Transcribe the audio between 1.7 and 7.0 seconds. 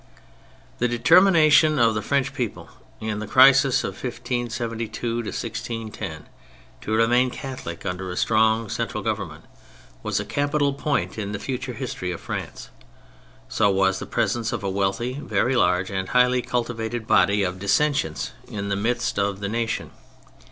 of the French people, in the crisis of 1572 1610, to